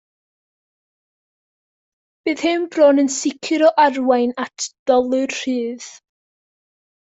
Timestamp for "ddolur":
4.73-5.41